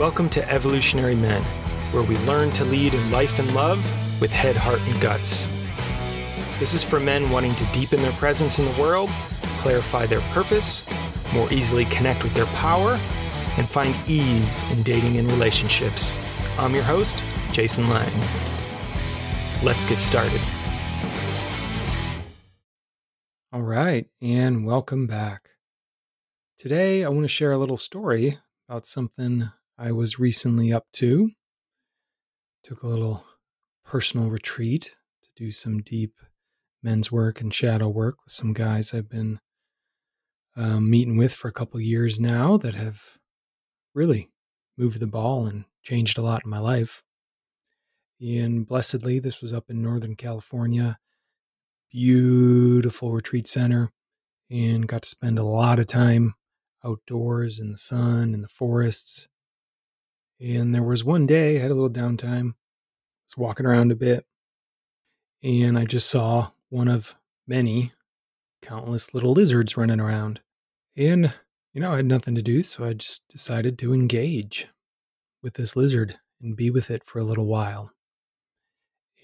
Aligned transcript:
Welcome 0.00 0.30
to 0.30 0.50
Evolutionary 0.50 1.14
Men, 1.14 1.42
where 1.92 2.02
we 2.02 2.16
learn 2.20 2.52
to 2.52 2.64
lead 2.64 2.94
in 2.94 3.10
life 3.10 3.38
and 3.38 3.54
love 3.54 3.78
with 4.18 4.30
head, 4.30 4.56
heart, 4.56 4.80
and 4.86 4.98
guts. 4.98 5.50
This 6.58 6.72
is 6.72 6.82
for 6.82 6.98
men 6.98 7.28
wanting 7.28 7.54
to 7.56 7.66
deepen 7.66 8.00
their 8.00 8.12
presence 8.12 8.58
in 8.58 8.64
the 8.64 8.80
world, 8.80 9.10
clarify 9.58 10.06
their 10.06 10.22
purpose, 10.32 10.86
more 11.34 11.52
easily 11.52 11.84
connect 11.84 12.22
with 12.22 12.32
their 12.32 12.46
power, 12.46 12.98
and 13.58 13.68
find 13.68 13.94
ease 14.08 14.62
in 14.72 14.82
dating 14.84 15.18
and 15.18 15.30
relationships. 15.30 16.16
I'm 16.58 16.74
your 16.74 16.84
host, 16.84 17.22
Jason 17.52 17.86
Lang. 17.90 18.10
Let's 19.62 19.84
get 19.84 20.00
started. 20.00 20.40
All 23.52 23.60
right, 23.60 24.08
and 24.22 24.64
welcome 24.64 25.06
back. 25.06 25.50
Today, 26.56 27.04
I 27.04 27.10
want 27.10 27.24
to 27.24 27.28
share 27.28 27.52
a 27.52 27.58
little 27.58 27.76
story 27.76 28.38
about 28.66 28.86
something 28.86 29.50
I 29.82 29.92
was 29.92 30.18
recently 30.18 30.74
up 30.74 30.84
to. 30.96 31.30
Took 32.62 32.82
a 32.82 32.86
little 32.86 33.24
personal 33.82 34.28
retreat 34.28 34.94
to 35.22 35.28
do 35.34 35.50
some 35.50 35.80
deep 35.80 36.12
men's 36.82 37.10
work 37.10 37.40
and 37.40 37.52
shadow 37.52 37.88
work 37.88 38.16
with 38.22 38.30
some 38.30 38.52
guys 38.52 38.92
I've 38.92 39.08
been 39.08 39.40
um, 40.54 40.90
meeting 40.90 41.16
with 41.16 41.32
for 41.32 41.48
a 41.48 41.52
couple 41.52 41.80
years 41.80 42.20
now 42.20 42.58
that 42.58 42.74
have 42.74 43.00
really 43.94 44.28
moved 44.76 45.00
the 45.00 45.06
ball 45.06 45.46
and 45.46 45.64
changed 45.82 46.18
a 46.18 46.22
lot 46.22 46.42
in 46.44 46.50
my 46.50 46.58
life. 46.58 47.02
And 48.20 48.66
blessedly, 48.68 49.18
this 49.18 49.40
was 49.40 49.54
up 49.54 49.70
in 49.70 49.80
Northern 49.80 50.14
California. 50.14 50.98
Beautiful 51.90 53.12
retreat 53.12 53.48
center, 53.48 53.92
and 54.50 54.86
got 54.86 55.02
to 55.02 55.08
spend 55.08 55.38
a 55.38 55.42
lot 55.42 55.78
of 55.78 55.86
time 55.86 56.34
outdoors 56.84 57.58
in 57.58 57.70
the 57.70 57.78
sun 57.78 58.34
in 58.34 58.42
the 58.42 58.48
forests. 58.48 59.26
And 60.40 60.74
there 60.74 60.82
was 60.82 61.04
one 61.04 61.26
day 61.26 61.58
I 61.58 61.60
had 61.60 61.70
a 61.70 61.74
little 61.74 61.90
downtime. 61.90 62.50
I 62.50 63.26
was 63.26 63.36
walking 63.36 63.66
around 63.66 63.92
a 63.92 63.96
bit, 63.96 64.24
and 65.42 65.78
I 65.78 65.84
just 65.84 66.08
saw 66.08 66.50
one 66.70 66.88
of 66.88 67.14
many 67.46 67.92
countless 68.62 69.12
little 69.12 69.32
lizards 69.32 69.76
running 69.76 70.00
around. 70.00 70.40
And, 70.96 71.34
you 71.74 71.80
know, 71.80 71.92
I 71.92 71.96
had 71.96 72.06
nothing 72.06 72.34
to 72.36 72.42
do, 72.42 72.62
so 72.62 72.84
I 72.84 72.94
just 72.94 73.28
decided 73.28 73.78
to 73.78 73.92
engage 73.92 74.68
with 75.42 75.54
this 75.54 75.76
lizard 75.76 76.18
and 76.40 76.56
be 76.56 76.70
with 76.70 76.90
it 76.90 77.04
for 77.04 77.18
a 77.18 77.24
little 77.24 77.46
while. 77.46 77.92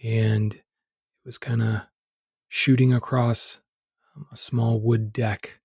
And 0.04 0.54
it 0.54 0.62
was 1.24 1.38
kind 1.38 1.62
of 1.62 1.82
shooting 2.48 2.92
across 2.92 3.60
um, 4.14 4.26
a 4.32 4.36
small 4.36 4.80
wood 4.80 5.12
deck 5.12 5.60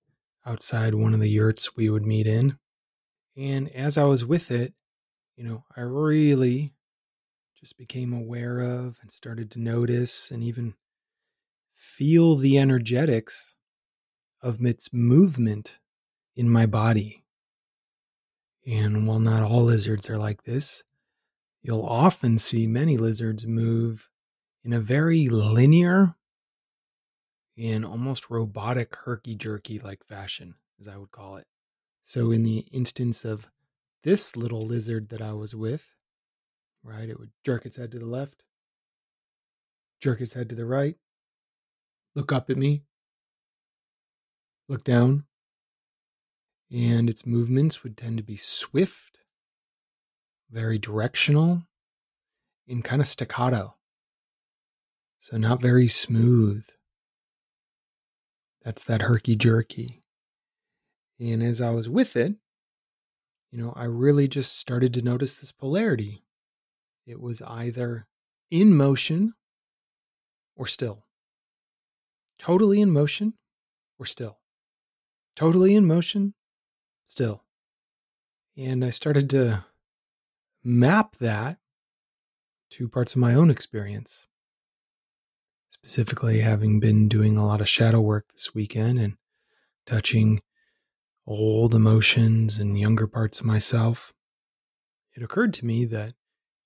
outside 0.46 0.94
one 0.94 1.14
of 1.14 1.20
the 1.20 1.30
yurts 1.30 1.76
we 1.76 1.90
would 1.90 2.06
meet 2.06 2.26
in. 2.26 2.58
And 3.36 3.68
as 3.70 3.96
I 3.96 4.04
was 4.04 4.24
with 4.24 4.50
it, 4.50 4.74
you 5.36 5.44
know, 5.44 5.64
I 5.76 5.80
really 5.80 6.72
just 7.58 7.78
became 7.78 8.12
aware 8.12 8.60
of 8.60 8.98
and 9.00 9.10
started 9.10 9.50
to 9.52 9.60
notice 9.60 10.30
and 10.30 10.42
even 10.42 10.74
feel 11.74 12.36
the 12.36 12.58
energetics 12.58 13.56
of 14.40 14.64
its 14.64 14.92
movement 14.92 15.78
in 16.34 16.50
my 16.50 16.66
body. 16.66 17.24
And 18.66 19.06
while 19.06 19.18
not 19.18 19.42
all 19.42 19.64
lizards 19.64 20.08
are 20.10 20.18
like 20.18 20.44
this, 20.44 20.82
you'll 21.62 21.84
often 21.84 22.38
see 22.38 22.66
many 22.66 22.96
lizards 22.96 23.46
move 23.46 24.08
in 24.64 24.72
a 24.72 24.80
very 24.80 25.28
linear 25.28 26.14
and 27.58 27.84
almost 27.84 28.30
robotic 28.30 28.96
herky 28.96 29.34
jerky 29.34 29.78
like 29.78 30.04
fashion, 30.04 30.54
as 30.80 30.88
I 30.88 30.96
would 30.96 31.10
call 31.10 31.36
it. 31.36 31.46
So, 32.02 32.32
in 32.32 32.42
the 32.42 32.66
instance 32.72 33.24
of 33.24 33.48
this 34.02 34.36
little 34.36 34.62
lizard 34.62 35.08
that 35.10 35.22
I 35.22 35.32
was 35.32 35.54
with, 35.54 35.86
right, 36.82 37.08
it 37.08 37.18
would 37.18 37.30
jerk 37.44 37.66
its 37.66 37.76
head 37.76 37.92
to 37.92 37.98
the 37.98 38.06
left, 38.06 38.42
jerk 40.00 40.20
its 40.20 40.34
head 40.34 40.48
to 40.48 40.54
the 40.54 40.66
right, 40.66 40.96
look 42.14 42.32
up 42.32 42.50
at 42.50 42.56
me, 42.56 42.84
look 44.68 44.84
down, 44.84 45.24
and 46.70 47.08
its 47.08 47.26
movements 47.26 47.82
would 47.82 47.96
tend 47.96 48.16
to 48.16 48.22
be 48.22 48.36
swift, 48.36 49.18
very 50.50 50.78
directional, 50.78 51.62
and 52.66 52.84
kind 52.84 53.00
of 53.00 53.06
staccato. 53.06 53.74
So, 55.18 55.36
not 55.36 55.60
very 55.60 55.86
smooth. 55.86 56.66
That's 58.64 58.82
that 58.84 59.02
herky 59.02 59.36
jerky. 59.36 60.02
And 61.20 61.42
as 61.42 61.60
I 61.60 61.70
was 61.70 61.88
with 61.88 62.16
it, 62.16 62.34
you 63.52 63.62
know, 63.62 63.72
I 63.76 63.84
really 63.84 64.26
just 64.26 64.58
started 64.58 64.94
to 64.94 65.02
notice 65.02 65.34
this 65.34 65.52
polarity. 65.52 66.24
It 67.06 67.20
was 67.20 67.42
either 67.42 68.06
in 68.50 68.74
motion 68.74 69.34
or 70.56 70.66
still. 70.66 71.04
Totally 72.38 72.80
in 72.80 72.90
motion 72.90 73.34
or 73.98 74.06
still. 74.06 74.38
Totally 75.36 75.74
in 75.74 75.86
motion, 75.86 76.34
still. 77.06 77.44
And 78.56 78.84
I 78.84 78.90
started 78.90 79.28
to 79.30 79.64
map 80.64 81.16
that 81.16 81.58
to 82.70 82.88
parts 82.88 83.14
of 83.14 83.20
my 83.20 83.34
own 83.34 83.50
experience 83.50 84.26
specifically 85.68 86.40
having 86.40 86.78
been 86.78 87.08
doing 87.08 87.36
a 87.36 87.44
lot 87.44 87.60
of 87.60 87.68
shadow 87.68 88.00
work 88.00 88.32
this 88.32 88.54
weekend 88.54 89.00
and 89.00 89.16
touching 89.84 90.40
old 91.26 91.74
emotions 91.74 92.58
and 92.58 92.78
younger 92.78 93.06
parts 93.06 93.40
of 93.40 93.46
myself, 93.46 94.12
it 95.14 95.22
occurred 95.22 95.54
to 95.54 95.66
me 95.66 95.84
that, 95.84 96.14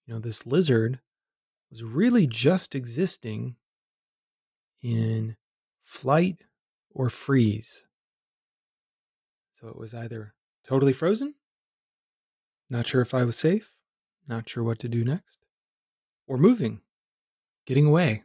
you 0.07 0.15
know, 0.15 0.21
this 0.21 0.47
lizard 0.47 1.01
was 1.71 1.83
really 1.83 2.27
just 2.27 2.75
existing 2.75 3.57
in 4.83 5.37
flight 5.83 6.45
or 6.91 7.09
freeze. 7.11 7.85
So 9.53 9.69
it 9.69 9.77
was 9.77 9.95
either 9.95 10.35
totally 10.67 10.93
frozen, 10.93 11.35
not 12.71 12.87
sure 12.87 13.01
if 13.01 13.15
I 13.15 13.25
was 13.25 13.37
safe, 13.37 13.75
not 14.29 14.49
sure 14.49 14.63
what 14.63 14.79
to 14.81 14.89
do 14.89 15.05
next, 15.05 15.41
or 16.27 16.37
moving, 16.37 16.81
getting 17.67 17.87
away, 17.87 18.25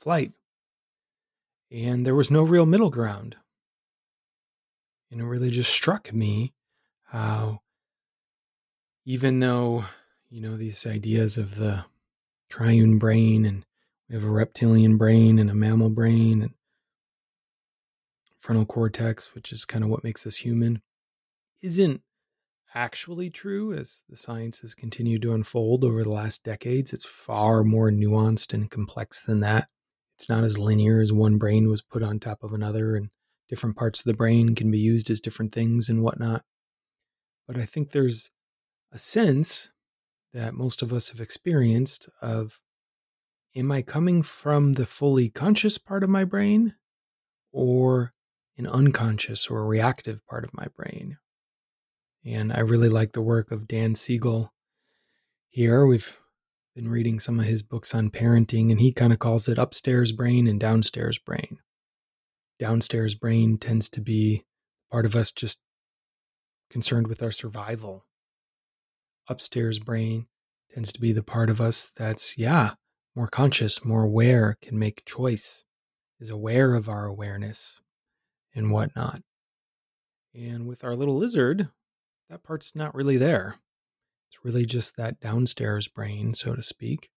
flight. 0.00 0.32
And 1.70 2.06
there 2.06 2.14
was 2.14 2.30
no 2.30 2.42
real 2.42 2.66
middle 2.66 2.90
ground. 2.90 3.36
And 5.10 5.20
it 5.20 5.24
really 5.24 5.50
just 5.50 5.72
struck 5.72 6.12
me 6.12 6.52
how, 7.04 7.60
even 9.04 9.40
though, 9.40 9.84
you 10.28 10.40
know, 10.40 10.56
these 10.56 10.86
ideas 10.86 11.38
of 11.38 11.54
the 11.56 11.84
triune 12.48 12.98
brain 12.98 13.44
and 13.44 13.64
we 14.08 14.14
have 14.14 14.24
a 14.24 14.30
reptilian 14.30 14.96
brain 14.96 15.38
and 15.38 15.50
a 15.50 15.54
mammal 15.54 15.90
brain 15.90 16.42
and 16.42 16.54
frontal 18.40 18.66
cortex, 18.66 19.34
which 19.34 19.52
is 19.52 19.64
kind 19.64 19.82
of 19.82 19.90
what 19.90 20.04
makes 20.04 20.26
us 20.26 20.36
human, 20.36 20.82
isn't 21.62 22.02
actually 22.74 23.30
true 23.30 23.72
as 23.72 24.02
the 24.08 24.16
science 24.16 24.60
has 24.60 24.74
continued 24.74 25.22
to 25.22 25.32
unfold 25.32 25.82
over 25.82 26.02
the 26.02 26.10
last 26.10 26.44
decades. 26.44 26.92
It's 26.92 27.06
far 27.06 27.64
more 27.64 27.90
nuanced 27.90 28.52
and 28.52 28.70
complex 28.70 29.24
than 29.24 29.40
that. 29.40 29.68
It's 30.16 30.28
not 30.28 30.44
as 30.44 30.58
linear 30.58 31.00
as 31.00 31.12
one 31.12 31.38
brain 31.38 31.68
was 31.68 31.82
put 31.82 32.02
on 32.02 32.20
top 32.20 32.42
of 32.42 32.52
another, 32.52 32.96
and 32.96 33.10
different 33.48 33.76
parts 33.76 34.00
of 34.00 34.04
the 34.04 34.16
brain 34.16 34.54
can 34.54 34.70
be 34.70 34.78
used 34.78 35.10
as 35.10 35.20
different 35.20 35.52
things 35.52 35.88
and 35.88 36.02
whatnot. 36.02 36.42
But 37.46 37.56
I 37.58 37.64
think 37.64 37.90
there's 37.90 38.30
a 38.92 38.98
sense 38.98 39.70
that 40.32 40.54
most 40.54 40.82
of 40.82 40.92
us 40.92 41.10
have 41.10 41.20
experienced 41.20 42.08
of 42.20 42.60
am 43.54 43.72
I 43.72 43.82
coming 43.82 44.22
from 44.22 44.74
the 44.74 44.86
fully 44.86 45.28
conscious 45.30 45.78
part 45.78 46.02
of 46.02 46.10
my 46.10 46.24
brain 46.24 46.74
or 47.52 48.12
an 48.58 48.66
unconscious 48.66 49.48
or 49.48 49.66
reactive 49.66 50.26
part 50.26 50.44
of 50.44 50.54
my 50.54 50.66
brain? 50.76 51.18
And 52.24 52.52
I 52.52 52.60
really 52.60 52.88
like 52.88 53.12
the 53.12 53.22
work 53.22 53.50
of 53.50 53.68
Dan 53.68 53.94
Siegel 53.94 54.52
here. 55.48 55.86
We've 55.86 56.18
been 56.74 56.90
reading 56.90 57.20
some 57.20 57.38
of 57.38 57.46
his 57.46 57.62
books 57.62 57.94
on 57.94 58.10
parenting, 58.10 58.70
and 58.70 58.80
he 58.80 58.92
kind 58.92 59.12
of 59.12 59.18
calls 59.18 59.48
it 59.48 59.56
upstairs 59.56 60.12
brain 60.12 60.46
and 60.46 60.60
downstairs 60.60 61.18
brain. 61.18 61.60
Downstairs 62.58 63.14
brain 63.14 63.58
tends 63.58 63.88
to 63.90 64.00
be 64.00 64.44
part 64.90 65.04
of 65.04 65.14
us 65.14 65.30
just 65.30 65.60
concerned 66.70 67.06
with 67.06 67.22
our 67.22 67.32
survival. 67.32 68.06
Upstairs 69.28 69.78
brain 69.78 70.26
tends 70.72 70.92
to 70.92 71.00
be 71.00 71.12
the 71.12 71.22
part 71.22 71.50
of 71.50 71.60
us 71.60 71.90
that's, 71.96 72.38
yeah, 72.38 72.74
more 73.14 73.28
conscious, 73.28 73.84
more 73.84 74.04
aware, 74.04 74.56
can 74.62 74.78
make 74.78 75.04
choice, 75.04 75.64
is 76.20 76.30
aware 76.30 76.74
of 76.74 76.88
our 76.88 77.04
awareness 77.06 77.80
and 78.54 78.70
whatnot. 78.70 79.22
And 80.34 80.66
with 80.66 80.84
our 80.84 80.94
little 80.94 81.16
lizard, 81.16 81.68
that 82.28 82.42
part's 82.42 82.74
not 82.74 82.94
really 82.94 83.16
there. 83.16 83.56
It's 84.28 84.44
really 84.44 84.66
just 84.66 84.96
that 84.96 85.20
downstairs 85.20 85.88
brain, 85.88 86.34
so 86.34 86.54
to 86.54 86.62
speak. 86.62 87.10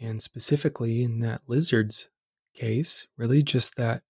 And 0.00 0.22
specifically 0.22 1.02
in 1.02 1.20
that 1.20 1.42
lizard's 1.46 2.08
case, 2.54 3.06
really 3.16 3.42
just 3.42 3.76
that 3.76 4.02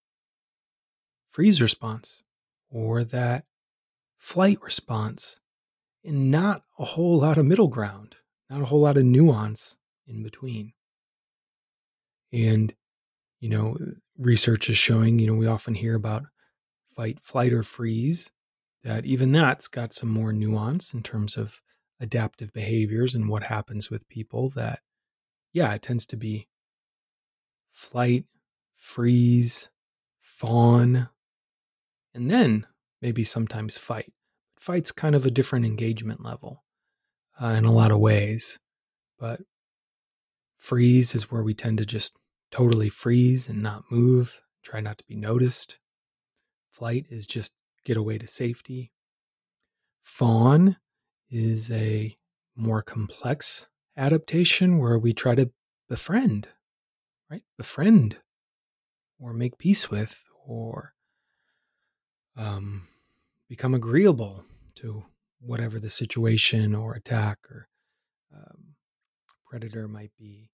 freeze 1.32 1.60
response 1.60 2.22
or 2.70 3.04
that 3.04 3.44
flight 4.18 4.58
response 4.62 5.40
and 6.04 6.30
not 6.30 6.62
a 6.78 6.84
whole 6.84 7.18
lot 7.18 7.38
of 7.38 7.46
middle 7.46 7.68
ground, 7.68 8.16
not 8.50 8.60
a 8.60 8.66
whole 8.66 8.80
lot 8.80 8.96
of 8.96 9.04
nuance 9.04 9.76
in 10.06 10.22
between. 10.22 10.72
And, 12.32 12.74
you 13.40 13.48
know, 13.48 13.76
research 14.18 14.68
is 14.70 14.78
showing, 14.78 15.18
you 15.18 15.26
know, 15.26 15.34
we 15.34 15.46
often 15.46 15.74
hear 15.74 15.94
about 15.94 16.24
fight, 16.94 17.18
flight, 17.22 17.52
or 17.52 17.62
freeze, 17.62 18.30
that 18.84 19.04
even 19.04 19.32
that's 19.32 19.68
got 19.68 19.94
some 19.94 20.08
more 20.08 20.32
nuance 20.32 20.92
in 20.92 21.02
terms 21.02 21.36
of 21.36 21.60
adaptive 22.00 22.52
behaviors 22.52 23.14
and 23.14 23.28
what 23.28 23.44
happens 23.44 23.90
with 23.90 24.08
people 24.08 24.50
that, 24.50 24.80
yeah, 25.52 25.72
it 25.72 25.82
tends 25.82 26.06
to 26.06 26.16
be 26.16 26.48
flight, 27.72 28.24
freeze, 28.74 29.70
fawn, 30.20 31.08
and 32.14 32.30
then 32.30 32.66
maybe 33.00 33.24
sometimes 33.24 33.78
fight. 33.78 34.12
Fight's 34.58 34.92
kind 34.92 35.14
of 35.14 35.26
a 35.26 35.30
different 35.30 35.66
engagement 35.66 36.22
level 36.22 36.62
uh, 37.40 37.46
in 37.48 37.64
a 37.64 37.72
lot 37.72 37.90
of 37.90 37.98
ways, 37.98 38.58
but 39.18 39.40
freeze 40.56 41.14
is 41.14 41.30
where 41.30 41.42
we 41.42 41.54
tend 41.54 41.78
to 41.78 41.86
just 41.86 42.16
totally 42.50 42.88
freeze 42.88 43.48
and 43.48 43.62
not 43.62 43.84
move, 43.90 44.40
try 44.62 44.80
not 44.80 44.98
to 44.98 45.04
be 45.04 45.16
noticed. 45.16 45.78
Flight 46.70 47.06
is 47.10 47.26
just 47.26 47.52
get 47.84 47.96
away 47.96 48.18
to 48.18 48.26
safety. 48.26 48.92
Fawn 50.02 50.76
is 51.30 51.70
a 51.70 52.16
more 52.54 52.82
complex 52.82 53.66
adaptation 53.96 54.78
where 54.78 54.98
we 54.98 55.12
try 55.12 55.34
to 55.34 55.50
befriend, 55.88 56.48
right? 57.30 57.42
Befriend 57.56 58.18
or 59.18 59.32
make 59.32 59.58
peace 59.58 59.90
with 59.90 60.22
or 60.46 60.91
um, 62.36 62.88
become 63.48 63.74
agreeable 63.74 64.44
to 64.76 65.04
whatever 65.40 65.78
the 65.78 65.90
situation 65.90 66.74
or 66.74 66.94
attack 66.94 67.38
or 67.50 67.68
um, 68.34 68.74
predator 69.46 69.88
might 69.88 70.12
be. 70.18 70.50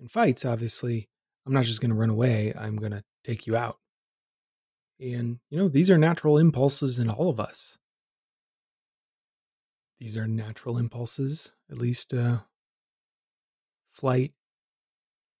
In 0.00 0.08
fights, 0.08 0.44
obviously, 0.44 1.08
I'm 1.46 1.52
not 1.52 1.64
just 1.64 1.80
going 1.80 1.90
to 1.90 1.96
run 1.96 2.10
away, 2.10 2.52
I'm 2.58 2.76
going 2.76 2.92
to 2.92 3.04
take 3.24 3.46
you 3.46 3.56
out. 3.56 3.78
And, 5.00 5.38
you 5.50 5.58
know, 5.58 5.68
these 5.68 5.90
are 5.90 5.98
natural 5.98 6.38
impulses 6.38 6.98
in 6.98 7.08
all 7.08 7.28
of 7.28 7.38
us. 7.38 7.78
These 9.98 10.16
are 10.16 10.26
natural 10.26 10.78
impulses, 10.78 11.52
at 11.70 11.78
least 11.78 12.14
uh, 12.14 12.38
flight 13.90 14.32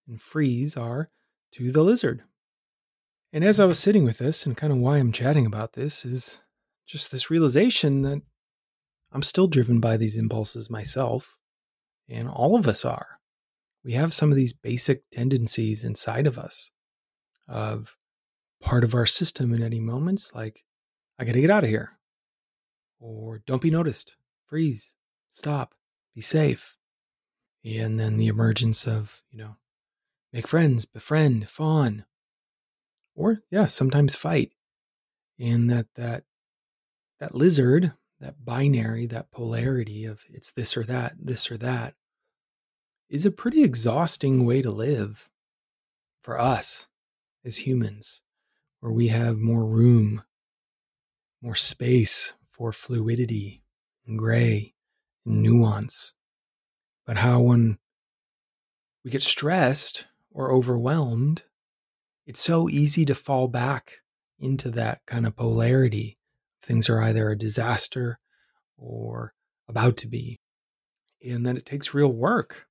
and 0.08 0.20
freeze 0.20 0.76
are 0.76 1.10
to 1.52 1.70
the 1.70 1.84
lizard. 1.84 2.22
And 3.32 3.44
as 3.44 3.60
I 3.60 3.66
was 3.66 3.78
sitting 3.78 4.04
with 4.04 4.18
this, 4.18 4.46
and 4.46 4.56
kind 4.56 4.72
of 4.72 4.78
why 4.78 4.96
I'm 4.96 5.12
chatting 5.12 5.44
about 5.44 5.74
this, 5.74 6.04
is 6.04 6.40
just 6.86 7.10
this 7.10 7.30
realization 7.30 8.02
that 8.02 8.22
I'm 9.12 9.22
still 9.22 9.46
driven 9.46 9.80
by 9.80 9.96
these 9.96 10.16
impulses 10.16 10.70
myself, 10.70 11.36
and 12.08 12.28
all 12.28 12.56
of 12.56 12.66
us 12.66 12.84
are. 12.84 13.20
We 13.84 13.92
have 13.92 14.12
some 14.14 14.30
of 14.30 14.36
these 14.36 14.52
basic 14.52 15.08
tendencies 15.10 15.84
inside 15.84 16.26
of 16.26 16.38
us 16.38 16.70
of 17.46 17.96
part 18.60 18.84
of 18.84 18.94
our 18.94 19.06
system 19.06 19.54
in 19.54 19.62
any 19.62 19.80
moments, 19.80 20.34
like, 20.34 20.64
I 21.18 21.24
got 21.24 21.32
to 21.32 21.40
get 21.40 21.50
out 21.50 21.64
of 21.64 21.70
here, 21.70 21.90
or 22.98 23.42
don't 23.46 23.62
be 23.62 23.70
noticed, 23.70 24.16
freeze, 24.46 24.94
stop, 25.32 25.74
be 26.14 26.20
safe. 26.20 26.76
And 27.64 27.98
then 27.98 28.16
the 28.16 28.28
emergence 28.28 28.86
of, 28.86 29.22
you 29.30 29.38
know, 29.38 29.56
make 30.32 30.46
friends, 30.46 30.84
befriend, 30.84 31.48
fawn, 31.48 32.04
or 33.18 33.42
yeah, 33.50 33.66
sometimes 33.66 34.14
fight. 34.14 34.52
And 35.38 35.68
that 35.70 35.86
that 35.96 36.24
that 37.20 37.34
lizard, 37.34 37.92
that 38.20 38.44
binary, 38.44 39.06
that 39.06 39.32
polarity 39.32 40.04
of 40.04 40.24
it's 40.30 40.52
this 40.52 40.76
or 40.76 40.84
that, 40.84 41.14
this 41.20 41.50
or 41.50 41.56
that, 41.58 41.94
is 43.10 43.26
a 43.26 43.32
pretty 43.32 43.62
exhausting 43.62 44.46
way 44.46 44.62
to 44.62 44.70
live 44.70 45.28
for 46.22 46.40
us 46.40 46.88
as 47.44 47.58
humans, 47.58 48.22
where 48.80 48.92
we 48.92 49.08
have 49.08 49.36
more 49.36 49.66
room, 49.66 50.22
more 51.42 51.56
space 51.56 52.34
for 52.50 52.70
fluidity 52.70 53.64
and 54.06 54.18
gray 54.18 54.74
and 55.26 55.42
nuance. 55.42 56.14
But 57.04 57.18
how 57.18 57.40
when 57.40 57.78
we 59.04 59.10
get 59.10 59.22
stressed 59.22 60.06
or 60.30 60.52
overwhelmed, 60.52 61.42
it's 62.28 62.42
so 62.42 62.68
easy 62.68 63.06
to 63.06 63.14
fall 63.14 63.48
back 63.48 63.94
into 64.38 64.70
that 64.70 65.00
kind 65.06 65.26
of 65.26 65.34
polarity. 65.34 66.18
Things 66.62 66.90
are 66.90 67.00
either 67.00 67.30
a 67.30 67.38
disaster 67.38 68.18
or 68.76 69.32
about 69.66 69.96
to 69.96 70.06
be. 70.06 70.38
And 71.26 71.46
then 71.46 71.56
it 71.56 71.64
takes 71.64 71.94
real 71.94 72.12
work. 72.12 72.66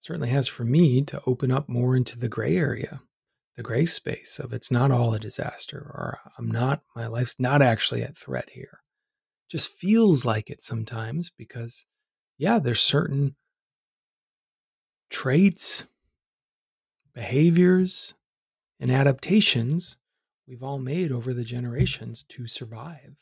It 0.00 0.04
certainly 0.04 0.30
has 0.30 0.48
for 0.48 0.64
me 0.64 1.02
to 1.02 1.22
open 1.26 1.52
up 1.52 1.68
more 1.68 1.94
into 1.94 2.18
the 2.18 2.28
gray 2.28 2.56
area, 2.56 3.02
the 3.56 3.62
gray 3.62 3.86
space 3.86 4.40
of 4.40 4.52
it's 4.52 4.72
not 4.72 4.90
all 4.90 5.14
a 5.14 5.20
disaster 5.20 5.78
or 5.78 6.18
uh, 6.24 6.30
I'm 6.36 6.50
not, 6.50 6.82
my 6.96 7.06
life's 7.06 7.36
not 7.38 7.62
actually 7.62 8.02
at 8.02 8.18
threat 8.18 8.50
here. 8.50 8.80
Just 9.48 9.70
feels 9.70 10.24
like 10.24 10.50
it 10.50 10.60
sometimes 10.60 11.30
because, 11.30 11.86
yeah, 12.36 12.58
there's 12.58 12.80
certain 12.80 13.36
traits, 15.08 15.86
behaviors, 17.14 18.14
and 18.78 18.90
adaptations 18.90 19.96
we've 20.46 20.62
all 20.62 20.78
made 20.78 21.10
over 21.10 21.34
the 21.34 21.44
generations 21.44 22.24
to 22.28 22.46
survive, 22.46 23.16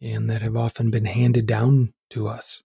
and 0.00 0.28
that 0.28 0.42
have 0.42 0.56
often 0.56 0.90
been 0.90 1.04
handed 1.04 1.46
down 1.46 1.92
to 2.10 2.28
us 2.28 2.64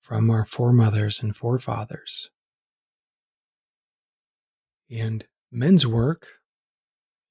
from 0.00 0.30
our 0.30 0.44
foremothers 0.44 1.22
and 1.22 1.36
forefathers. 1.36 2.30
And 4.90 5.26
men's 5.52 5.86
work, 5.86 6.28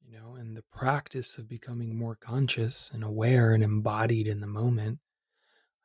you 0.06 0.18
know, 0.18 0.36
and 0.36 0.56
the 0.56 0.64
practice 0.72 1.38
of 1.38 1.50
becoming 1.50 1.98
more 1.98 2.16
conscious 2.16 2.92
and 2.94 3.04
aware 3.04 3.52
and 3.52 3.64
embodied 3.64 4.28
in 4.28 4.42
the 4.42 4.48
moment, 4.48 5.00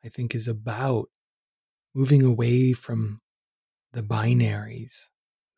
I 0.03 0.09
think 0.09 0.35
is 0.35 0.47
about 0.47 1.09
moving 1.95 2.23
away 2.23 2.73
from 2.73 3.21
the 3.91 4.03
binaries. 4.03 5.09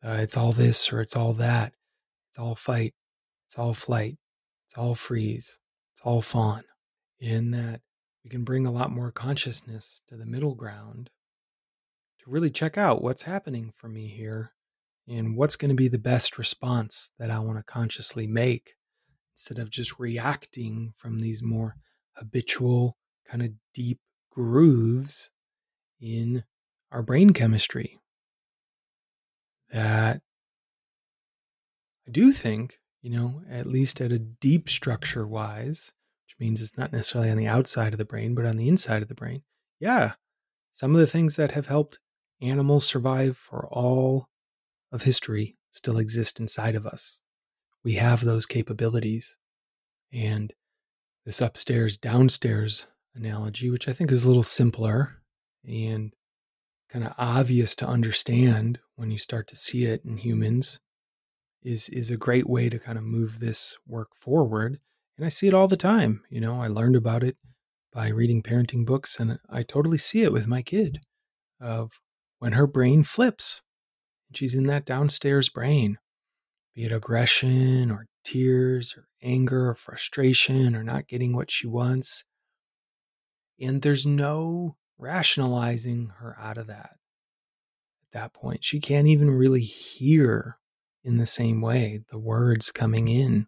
Uh, 0.02 0.18
it's 0.20 0.36
all 0.36 0.52
this 0.52 0.92
or 0.92 1.00
it's 1.00 1.16
all 1.16 1.32
that 1.34 1.74
it's 2.36 2.42
all 2.42 2.54
fight. 2.54 2.92
It's 3.46 3.58
all 3.58 3.72
flight. 3.72 4.18
It's 4.68 4.76
all 4.76 4.94
freeze. 4.94 5.56
It's 5.94 6.02
all 6.04 6.20
fawn. 6.20 6.64
In 7.18 7.52
that 7.52 7.80
we 8.22 8.28
can 8.28 8.44
bring 8.44 8.66
a 8.66 8.70
lot 8.70 8.90
more 8.90 9.10
consciousness 9.10 10.02
to 10.08 10.18
the 10.18 10.26
middle 10.26 10.54
ground 10.54 11.08
to 12.18 12.30
really 12.30 12.50
check 12.50 12.76
out 12.76 13.00
what's 13.00 13.22
happening 13.22 13.72
for 13.74 13.88
me 13.88 14.08
here 14.08 14.52
and 15.08 15.34
what's 15.34 15.56
going 15.56 15.70
to 15.70 15.74
be 15.74 15.88
the 15.88 15.96
best 15.96 16.36
response 16.36 17.10
that 17.18 17.30
I 17.30 17.38
want 17.38 17.56
to 17.56 17.64
consciously 17.64 18.26
make 18.26 18.74
instead 19.32 19.58
of 19.58 19.70
just 19.70 19.98
reacting 19.98 20.92
from 20.94 21.20
these 21.20 21.42
more 21.42 21.76
habitual, 22.16 22.98
kind 23.26 23.42
of 23.42 23.52
deep 23.72 23.98
grooves 24.30 25.30
in 26.02 26.44
our 26.92 27.02
brain 27.02 27.30
chemistry 27.30 27.98
that 29.72 30.20
I 32.06 32.10
do 32.10 32.32
think, 32.32 32.78
you 33.02 33.10
know, 33.10 33.42
at 33.50 33.66
least 33.66 34.00
at 34.00 34.12
a 34.12 34.18
deep 34.18 34.68
structure 34.68 35.26
wise, 35.26 35.92
which 36.26 36.36
means 36.38 36.60
it's 36.60 36.76
not 36.76 36.92
necessarily 36.92 37.30
on 37.30 37.36
the 37.36 37.48
outside 37.48 37.92
of 37.92 37.98
the 37.98 38.04
brain, 38.04 38.34
but 38.34 38.46
on 38.46 38.56
the 38.56 38.68
inside 38.68 39.02
of 39.02 39.08
the 39.08 39.14
brain. 39.14 39.42
Yeah, 39.80 40.14
some 40.72 40.94
of 40.94 41.00
the 41.00 41.06
things 41.06 41.36
that 41.36 41.52
have 41.52 41.66
helped 41.66 41.98
animals 42.40 42.86
survive 42.86 43.36
for 43.36 43.66
all 43.68 44.28
of 44.92 45.02
history 45.02 45.56
still 45.70 45.98
exist 45.98 46.38
inside 46.38 46.74
of 46.74 46.86
us. 46.86 47.20
We 47.82 47.94
have 47.94 48.24
those 48.24 48.46
capabilities. 48.46 49.36
And 50.12 50.52
this 51.24 51.40
upstairs, 51.40 51.96
downstairs 51.96 52.86
analogy, 53.14 53.70
which 53.70 53.88
I 53.88 53.92
think 53.92 54.10
is 54.12 54.24
a 54.24 54.28
little 54.28 54.42
simpler 54.42 55.22
and 55.64 56.12
kind 56.88 57.04
of 57.04 57.14
obvious 57.18 57.74
to 57.76 57.86
understand 57.86 58.80
when 58.94 59.10
you 59.10 59.18
start 59.18 59.48
to 59.48 59.56
see 59.56 59.84
it 59.84 60.04
in 60.04 60.18
humans, 60.18 60.78
is 61.66 61.88
is 61.88 62.10
a 62.10 62.16
great 62.16 62.48
way 62.48 62.68
to 62.68 62.78
kind 62.78 62.96
of 62.96 63.04
move 63.04 63.40
this 63.40 63.76
work 63.86 64.10
forward. 64.14 64.78
And 65.18 65.26
I 65.26 65.28
see 65.28 65.48
it 65.48 65.54
all 65.54 65.66
the 65.66 65.76
time. 65.76 66.22
You 66.30 66.40
know, 66.40 66.62
I 66.62 66.68
learned 66.68 66.94
about 66.96 67.24
it 67.24 67.36
by 67.92 68.08
reading 68.08 68.42
parenting 68.42 68.86
books, 68.86 69.18
and 69.18 69.38
I 69.50 69.62
totally 69.62 69.98
see 69.98 70.22
it 70.22 70.32
with 70.32 70.46
my 70.46 70.62
kid 70.62 71.00
of 71.60 72.00
when 72.38 72.52
her 72.52 72.66
brain 72.66 73.02
flips. 73.02 73.62
And 74.28 74.36
she's 74.36 74.54
in 74.54 74.64
that 74.64 74.84
downstairs 74.84 75.48
brain, 75.48 75.98
be 76.74 76.84
it 76.84 76.92
aggression 76.92 77.90
or 77.90 78.06
tears 78.24 78.94
or 78.96 79.08
anger 79.22 79.70
or 79.70 79.74
frustration 79.74 80.76
or 80.76 80.84
not 80.84 81.08
getting 81.08 81.34
what 81.34 81.50
she 81.50 81.66
wants. 81.66 82.24
And 83.60 83.82
there's 83.82 84.06
no 84.06 84.76
rationalizing 84.98 86.12
her 86.18 86.36
out 86.38 86.58
of 86.58 86.68
that 86.68 86.90
at 88.02 88.12
that 88.12 88.34
point. 88.34 88.64
She 88.64 88.78
can't 88.78 89.08
even 89.08 89.30
really 89.30 89.62
hear 89.62 90.58
in 91.06 91.18
the 91.18 91.26
same 91.26 91.60
way, 91.60 92.00
the 92.10 92.18
words 92.18 92.72
coming 92.72 93.06
in. 93.06 93.46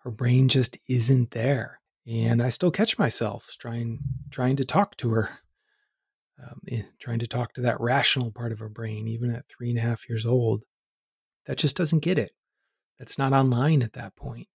Her 0.00 0.10
brain 0.10 0.48
just 0.48 0.78
isn't 0.86 1.30
there. 1.30 1.80
And 2.06 2.42
I 2.42 2.50
still 2.50 2.70
catch 2.70 2.98
myself 2.98 3.56
trying 3.58 3.98
trying 4.30 4.56
to 4.56 4.64
talk 4.64 4.96
to 4.98 5.10
her, 5.10 5.30
um, 6.40 6.60
eh, 6.68 6.82
trying 7.00 7.18
to 7.20 7.26
talk 7.26 7.54
to 7.54 7.62
that 7.62 7.80
rational 7.80 8.30
part 8.30 8.52
of 8.52 8.58
her 8.58 8.68
brain, 8.68 9.08
even 9.08 9.34
at 9.34 9.48
three 9.48 9.70
and 9.70 9.78
a 9.78 9.82
half 9.82 10.08
years 10.08 10.26
old. 10.26 10.64
That 11.46 11.56
just 11.56 11.76
doesn't 11.76 12.00
get 12.00 12.18
it. 12.18 12.32
That's 12.98 13.18
not 13.18 13.32
online 13.32 13.82
at 13.82 13.94
that 13.94 14.14
point, 14.14 14.48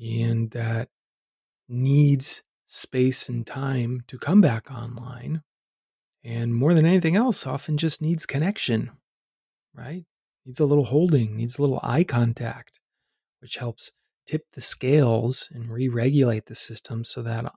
and 0.00 0.50
that 0.52 0.88
needs 1.68 2.42
space 2.66 3.28
and 3.28 3.46
time 3.46 4.02
to 4.06 4.18
come 4.18 4.40
back 4.40 4.70
online. 4.70 5.42
And 6.24 6.54
more 6.54 6.72
than 6.72 6.86
anything 6.86 7.16
else, 7.16 7.46
often 7.46 7.76
just 7.76 8.00
needs 8.00 8.26
connection, 8.26 8.92
right? 9.74 10.04
Needs 10.44 10.60
a 10.60 10.66
little 10.66 10.86
holding, 10.86 11.36
needs 11.36 11.58
a 11.58 11.62
little 11.62 11.80
eye 11.82 12.04
contact, 12.04 12.80
which 13.40 13.56
helps 13.56 13.92
tip 14.26 14.46
the 14.52 14.60
scales 14.60 15.48
and 15.52 15.70
re 15.70 15.88
regulate 15.88 16.46
the 16.46 16.54
system 16.54 17.04
so 17.04 17.22
that 17.22 17.52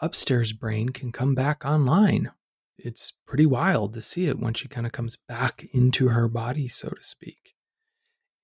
upstairs 0.00 0.52
brain 0.52 0.90
can 0.90 1.12
come 1.12 1.34
back 1.34 1.64
online. 1.64 2.30
It's 2.78 3.12
pretty 3.26 3.46
wild 3.46 3.94
to 3.94 4.00
see 4.00 4.26
it 4.26 4.38
when 4.38 4.54
she 4.54 4.68
kind 4.68 4.86
of 4.86 4.92
comes 4.92 5.16
back 5.28 5.66
into 5.72 6.08
her 6.08 6.28
body, 6.28 6.66
so 6.66 6.88
to 6.88 7.02
speak. 7.02 7.54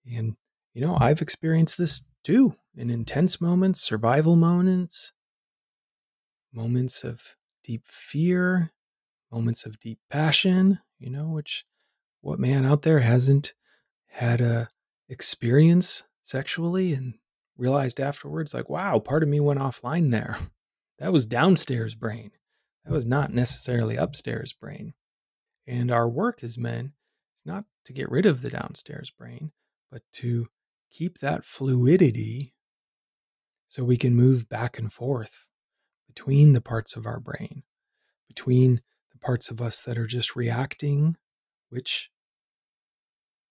And, 0.07 0.37
you 0.75 0.81
know, 0.81 0.97
I've 1.01 1.23
experienced 1.23 1.79
this 1.79 2.05
too 2.23 2.55
in 2.77 2.91
intense 2.91 3.41
moments, 3.41 3.81
survival 3.81 4.37
moments, 4.37 5.13
moments 6.53 7.05
of 7.05 7.37
deep 7.65 7.85
fear, 7.85 8.71
moments 9.33 9.67
of 9.67 9.81
deep 9.81 9.99
passion, 10.11 10.79
you 10.99 11.11
know, 11.11 11.29
which 11.29 11.65
what 12.21 12.39
man 12.39 12.65
out 12.65 12.83
there 12.83 13.01
hasn't 13.01 13.55
had 14.09 14.41
a 14.41 14.69
experience 15.09 16.05
sexually 16.23 16.93
and 16.93 17.15
realized 17.57 18.01
afterwards 18.01 18.53
like 18.53 18.69
wow 18.69 18.99
part 18.99 19.23
of 19.23 19.29
me 19.29 19.41
went 19.41 19.61
offline 19.61 20.11
there. 20.11 20.37
That 21.01 21.13
was 21.13 21.27
downstairs 21.27 21.95
brain. 21.95 22.33
That 22.85 22.93
was 22.93 23.07
not 23.07 23.33
necessarily 23.33 23.95
upstairs 23.95 24.53
brain. 24.53 24.95
And 25.65 25.93
our 25.93 26.09
work 26.09 26.43
as 26.43 26.59
men 26.59 26.95
is 27.37 27.43
not 27.47 27.67
to 27.85 27.93
get 27.93 28.11
rid 28.11 28.27
of 28.27 28.43
the 28.43 28.51
downstairs 28.51 29.09
brain 29.09 29.53
but 29.93 30.03
to 30.15 30.49
keep 30.91 31.19
that 31.19 31.45
fluidity 31.45 32.53
so 33.69 33.85
we 33.85 33.97
can 33.97 34.17
move 34.17 34.49
back 34.49 34.77
and 34.77 34.93
forth 34.93 35.49
between 36.07 36.53
the 36.53 36.61
parts 36.61 36.97
of 36.97 37.07
our 37.07 37.21
brain 37.21 37.63
between 38.27 38.81
the 39.13 39.19
parts 39.19 39.51
of 39.51 39.61
us 39.61 39.83
that 39.83 39.99
are 39.99 40.07
just 40.07 40.35
reacting 40.35 41.17
which 41.71 42.11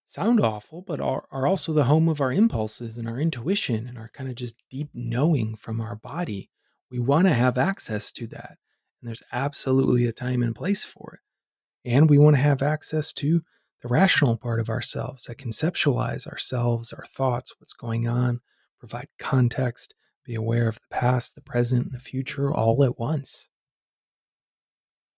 sound 0.06 0.40
awful, 0.40 0.82
but 0.82 1.02
are, 1.02 1.26
are 1.32 1.46
also 1.46 1.74
the 1.74 1.84
home 1.84 2.08
of 2.08 2.22
our 2.22 2.32
impulses 2.32 2.98
and 2.98 3.08
our 3.08 3.20
intuition 3.20 3.88
and 3.88 3.98
our 3.98 4.10
kind 4.14 4.30
of 4.30 4.36
just 4.36 4.56
deep 4.70 4.90
knowing 4.94 5.56
from 5.56 5.82
our 5.82 5.96
body. 5.96 6.50
We 6.90 7.00
want 7.00 7.28
to 7.28 7.34
have 7.34 7.58
access 7.58 8.12
to 8.14 8.28
that. 8.28 8.58
And 9.02 9.08
there's 9.08 9.24
absolutely 9.32 10.06
a 10.06 10.14
time 10.14 10.42
and 10.42 10.56
place 10.56 10.86
for 10.86 11.20
it. 11.20 11.90
And 11.90 12.10
we 12.10 12.18
want 12.18 12.36
to 12.38 12.42
have 12.42 12.62
access 12.62 13.14
to 13.14 13.44
the 13.82 13.90
rational 13.90 14.38
part 14.38 14.60
of 14.60 14.70
ourselves 14.70 15.26
that 15.26 15.38
conceptualize 15.38 16.26
ourselves, 16.26 16.94
our 16.94 17.06
thoughts, 17.06 17.54
what's 17.60 17.74
going 17.74 18.08
on, 18.08 18.40
provide 18.80 19.08
context, 19.20 19.94
be 20.26 20.36
aware 20.36 20.68
of 20.68 20.76
the 20.76 20.96
past, 20.96 21.36
the 21.36 21.42
present, 21.42 21.86
and 21.86 21.94
the 21.94 22.00
future 22.00 22.52
all 22.52 22.84
at 22.84 22.98
once. 22.98 23.48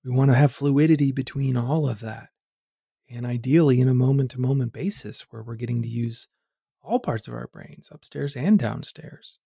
We 0.03 0.12
want 0.12 0.32
to 0.32 0.36
have 0.36 0.51
fluidity 0.51 1.12
between 1.12 1.56
all 1.56 1.88
of 1.88 2.00
that 2.01 2.29
and 3.09 3.25
ideally 3.25 3.79
in 3.79 3.89
a 3.89 3.93
moment 3.93 4.31
to 4.31 4.41
moment 4.41 4.73
basis 4.73 5.25
where 5.29 5.41
we're 5.41 5.55
getting 5.55 5.81
to 5.81 5.87
use 5.87 6.27
all 6.81 6.99
parts 6.99 7.27
of 7.27 7.33
our 7.33 7.47
brains, 7.47 7.89
upstairs 7.91 8.35
and 8.35 8.57
downstairs. 8.59 9.39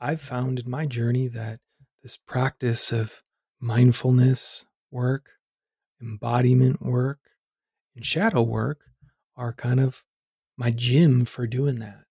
I've 0.00 0.20
found 0.20 0.58
in 0.58 0.70
my 0.70 0.86
journey 0.86 1.28
that 1.28 1.60
this 2.02 2.16
practice 2.16 2.92
of 2.92 3.22
mindfulness 3.60 4.66
work, 4.90 5.30
embodiment 6.00 6.82
work, 6.82 7.20
and 7.96 8.04
shadow 8.04 8.42
work 8.42 8.80
are 9.36 9.52
kind 9.52 9.80
of 9.80 10.04
my 10.56 10.70
gym 10.70 11.24
for 11.24 11.46
doing 11.46 11.76
that, 11.76 12.04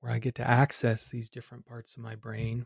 where 0.00 0.12
I 0.12 0.18
get 0.18 0.34
to 0.36 0.48
access 0.48 1.08
these 1.08 1.28
different 1.28 1.66
parts 1.66 1.96
of 1.96 2.02
my 2.02 2.14
brain 2.14 2.64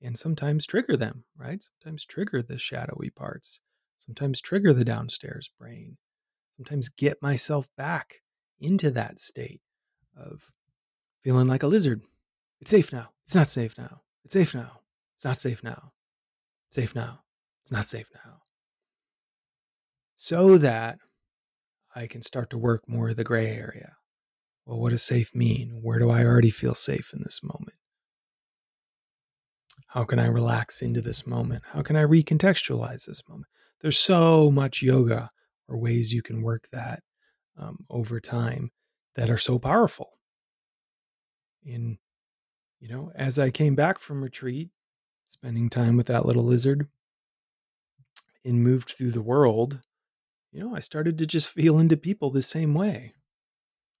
and 0.00 0.16
sometimes 0.18 0.66
trigger 0.66 0.96
them, 0.96 1.24
right? 1.36 1.62
Sometimes 1.62 2.04
trigger 2.04 2.42
the 2.42 2.58
shadowy 2.58 3.10
parts, 3.10 3.60
sometimes 3.98 4.40
trigger 4.40 4.72
the 4.72 4.84
downstairs 4.84 5.50
brain, 5.58 5.96
sometimes 6.62 6.88
get 6.88 7.20
myself 7.20 7.68
back 7.76 8.20
into 8.60 8.88
that 8.92 9.18
state 9.18 9.60
of 10.16 10.52
feeling 11.24 11.48
like 11.48 11.64
a 11.64 11.66
lizard. 11.66 12.02
It's 12.60 12.70
safe 12.70 12.92
now. 12.92 13.08
It's 13.24 13.34
not 13.34 13.50
safe 13.50 13.76
now. 13.76 14.02
It's 14.24 14.34
safe 14.34 14.54
now. 14.54 14.80
It's 15.16 15.24
not 15.24 15.38
safe 15.38 15.64
now. 15.64 15.90
Safe 16.70 16.94
now. 16.94 17.20
It's 17.64 17.72
not 17.72 17.84
safe 17.84 18.06
now. 18.14 18.42
So 20.16 20.56
that 20.58 20.98
I 21.96 22.06
can 22.06 22.22
start 22.22 22.48
to 22.50 22.58
work 22.58 22.88
more 22.88 23.08
of 23.08 23.16
the 23.16 23.24
gray 23.24 23.48
area. 23.48 23.96
Well, 24.64 24.78
what 24.78 24.90
does 24.90 25.02
safe 25.02 25.34
mean? 25.34 25.80
Where 25.82 25.98
do 25.98 26.10
I 26.10 26.22
already 26.22 26.50
feel 26.50 26.76
safe 26.76 27.12
in 27.12 27.22
this 27.24 27.42
moment? 27.42 27.76
How 29.88 30.04
can 30.04 30.20
I 30.20 30.26
relax 30.26 30.80
into 30.80 31.00
this 31.00 31.26
moment? 31.26 31.64
How 31.72 31.82
can 31.82 31.96
I 31.96 32.04
recontextualize 32.04 33.06
this 33.06 33.28
moment? 33.28 33.48
There's 33.80 33.98
so 33.98 34.48
much 34.52 34.80
yoga 34.80 35.32
or 35.68 35.78
ways 35.78 36.12
you 36.12 36.22
can 36.22 36.42
work 36.42 36.68
that 36.72 37.02
um, 37.58 37.78
over 37.90 38.20
time 38.20 38.70
that 39.16 39.30
are 39.30 39.38
so 39.38 39.58
powerful. 39.58 40.10
In, 41.64 41.98
you 42.80 42.88
know, 42.88 43.12
as 43.14 43.38
I 43.38 43.50
came 43.50 43.74
back 43.74 43.98
from 43.98 44.22
retreat, 44.22 44.70
spending 45.26 45.70
time 45.70 45.96
with 45.96 46.06
that 46.06 46.26
little 46.26 46.44
lizard 46.44 46.88
and 48.44 48.62
moved 48.62 48.90
through 48.90 49.12
the 49.12 49.22
world, 49.22 49.80
you 50.50 50.60
know, 50.60 50.74
I 50.74 50.80
started 50.80 51.18
to 51.18 51.26
just 51.26 51.48
feel 51.48 51.78
into 51.78 51.96
people 51.96 52.30
the 52.30 52.42
same 52.42 52.74
way 52.74 53.14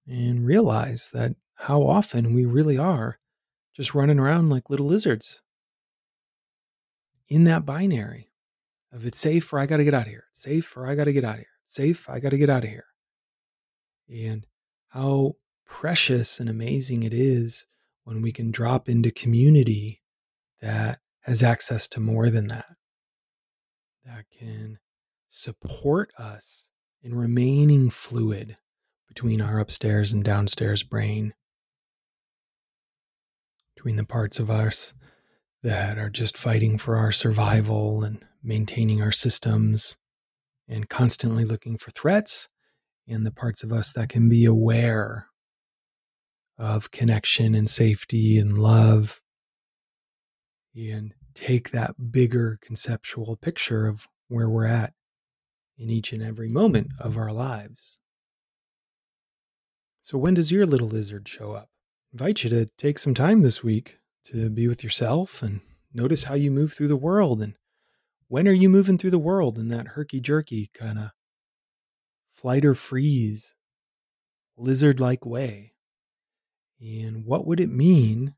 and 0.06 0.44
realize 0.44 1.10
that 1.12 1.36
how 1.54 1.82
often 1.82 2.34
we 2.34 2.44
really 2.44 2.76
are 2.76 3.18
just 3.74 3.94
running 3.94 4.18
around 4.18 4.50
like 4.50 4.68
little 4.68 4.86
lizards 4.86 5.40
in 7.28 7.44
that 7.44 7.64
binary 7.64 8.30
of 8.92 9.06
it's 9.06 9.20
safe 9.20 9.50
or 9.52 9.58
I 9.58 9.66
got 9.66 9.78
to 9.78 9.84
get 9.84 9.94
out 9.94 10.02
of 10.02 10.08
here, 10.08 10.24
safe 10.32 10.76
or 10.76 10.86
I 10.86 10.94
got 10.94 11.04
to 11.04 11.12
get 11.12 11.24
out 11.24 11.34
of 11.34 11.40
here 11.40 11.51
safe. 11.72 12.08
I 12.08 12.20
got 12.20 12.30
to 12.30 12.38
get 12.38 12.50
out 12.50 12.64
of 12.64 12.70
here. 12.70 12.86
And 14.08 14.46
how 14.88 15.36
precious 15.66 16.38
and 16.38 16.48
amazing 16.48 17.02
it 17.02 17.14
is 17.14 17.66
when 18.04 18.20
we 18.20 18.32
can 18.32 18.50
drop 18.50 18.88
into 18.88 19.10
community 19.10 20.02
that 20.60 21.00
has 21.22 21.42
access 21.42 21.86
to 21.88 22.00
more 22.00 22.30
than 22.30 22.48
that, 22.48 22.76
that 24.04 24.26
can 24.36 24.78
support 25.28 26.12
us 26.18 26.68
in 27.02 27.14
remaining 27.14 27.90
fluid 27.90 28.56
between 29.08 29.40
our 29.40 29.58
upstairs 29.58 30.12
and 30.12 30.22
downstairs 30.24 30.82
brain, 30.82 31.32
between 33.74 33.96
the 33.96 34.04
parts 34.04 34.38
of 34.38 34.50
us 34.50 34.94
that 35.62 35.96
are 35.96 36.10
just 36.10 36.36
fighting 36.36 36.76
for 36.76 36.96
our 36.96 37.12
survival 37.12 38.02
and 38.02 38.24
maintaining 38.42 39.00
our 39.00 39.12
systems 39.12 39.96
and 40.68 40.88
constantly 40.88 41.44
looking 41.44 41.76
for 41.78 41.90
threats, 41.90 42.48
and 43.08 43.26
the 43.26 43.32
parts 43.32 43.62
of 43.62 43.72
us 43.72 43.92
that 43.92 44.08
can 44.08 44.28
be 44.28 44.44
aware 44.44 45.26
of 46.58 46.90
connection 46.90 47.54
and 47.54 47.68
safety 47.68 48.38
and 48.38 48.56
love, 48.56 49.20
and 50.74 51.14
take 51.34 51.70
that 51.70 52.12
bigger 52.12 52.58
conceptual 52.60 53.36
picture 53.36 53.86
of 53.86 54.06
where 54.28 54.48
we're 54.48 54.66
at 54.66 54.92
in 55.78 55.90
each 55.90 56.12
and 56.12 56.22
every 56.22 56.48
moment 56.48 56.88
of 56.98 57.16
our 57.16 57.32
lives. 57.32 57.98
So, 60.02 60.18
when 60.18 60.34
does 60.34 60.52
your 60.52 60.66
little 60.66 60.88
lizard 60.88 61.28
show 61.28 61.52
up? 61.52 61.68
I 62.12 62.14
invite 62.14 62.44
you 62.44 62.50
to 62.50 62.66
take 62.76 62.98
some 62.98 63.14
time 63.14 63.42
this 63.42 63.62
week 63.62 63.98
to 64.24 64.50
be 64.50 64.68
with 64.68 64.84
yourself 64.84 65.42
and 65.42 65.60
notice 65.94 66.24
how 66.24 66.34
you 66.34 66.50
move 66.50 66.72
through 66.72 66.88
the 66.88 66.96
world 66.96 67.40
and 67.42 67.54
when 68.32 68.48
are 68.48 68.52
you 68.52 68.70
moving 68.70 68.96
through 68.96 69.10
the 69.10 69.18
world 69.18 69.58
in 69.58 69.68
that 69.68 69.88
herky 69.88 70.18
jerky 70.18 70.70
kind 70.72 70.98
of 70.98 71.10
flight 72.30 72.64
or 72.64 72.72
freeze, 72.72 73.54
lizard 74.56 74.98
like 74.98 75.26
way? 75.26 75.74
And 76.80 77.26
what 77.26 77.46
would 77.46 77.60
it 77.60 77.68
mean 77.68 78.34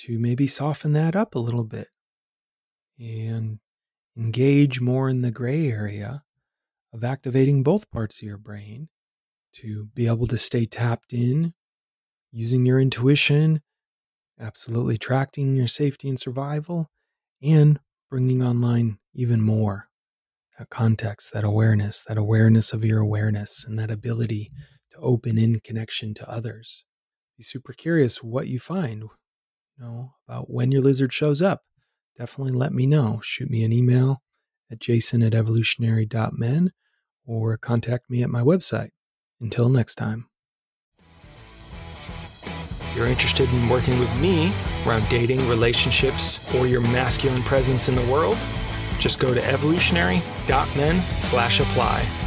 to 0.00 0.18
maybe 0.18 0.46
soften 0.46 0.92
that 0.92 1.16
up 1.16 1.34
a 1.34 1.38
little 1.38 1.64
bit 1.64 1.88
and 3.00 3.58
engage 4.18 4.82
more 4.82 5.08
in 5.08 5.22
the 5.22 5.30
gray 5.30 5.70
area 5.70 6.24
of 6.92 7.02
activating 7.02 7.62
both 7.62 7.90
parts 7.90 8.18
of 8.18 8.24
your 8.24 8.36
brain 8.36 8.90
to 9.54 9.88
be 9.94 10.08
able 10.08 10.26
to 10.26 10.36
stay 10.36 10.66
tapped 10.66 11.14
in 11.14 11.54
using 12.32 12.66
your 12.66 12.78
intuition, 12.78 13.62
absolutely 14.38 14.98
tracking 14.98 15.54
your 15.54 15.68
safety 15.68 16.10
and 16.10 16.20
survival, 16.20 16.90
and 17.42 17.80
bringing 18.10 18.42
online 18.42 18.98
even 19.14 19.40
more 19.40 19.88
that 20.58 20.68
context, 20.70 21.32
that 21.32 21.44
awareness, 21.44 22.02
that 22.06 22.18
awareness 22.18 22.72
of 22.72 22.84
your 22.84 23.00
awareness, 23.00 23.64
and 23.64 23.78
that 23.78 23.90
ability 23.90 24.50
to 24.90 24.98
open 24.98 25.38
in 25.38 25.60
connection 25.60 26.12
to 26.14 26.30
others. 26.30 26.84
Be 27.38 27.42
super 27.42 27.72
curious 27.72 28.22
what 28.22 28.48
you 28.48 28.58
find, 28.58 29.04
know, 29.78 30.14
about 30.28 30.50
when 30.50 30.70
your 30.70 30.82
lizard 30.82 31.12
shows 31.12 31.40
up. 31.40 31.62
definitely 32.18 32.52
let 32.52 32.72
me 32.72 32.86
know. 32.86 33.20
Shoot 33.24 33.50
me 33.50 33.64
an 33.64 33.72
email 33.72 34.22
at 34.70 34.78
jason 34.78 35.22
at 35.22 35.34
evolutionary.men 35.34 36.70
or 37.24 37.56
contact 37.56 38.10
me 38.10 38.22
at 38.22 38.30
my 38.30 38.42
website. 38.42 38.90
Until 39.40 39.68
next 39.68 39.96
time. 39.96 40.28
If 42.44 42.96
you're 42.96 43.06
interested 43.06 43.48
in 43.48 43.68
working 43.68 43.98
with 43.98 44.14
me 44.16 44.52
around 44.86 45.08
dating, 45.08 45.48
relationships, 45.48 46.40
or 46.54 46.66
your 46.66 46.82
masculine 46.82 47.42
presence 47.42 47.88
in 47.88 47.96
the 47.96 48.06
world, 48.12 48.36
just 49.02 49.18
go 49.18 49.34
to 49.34 49.44
evolutionary.men 49.44 51.02
slash 51.18 51.60
apply. 51.60 52.21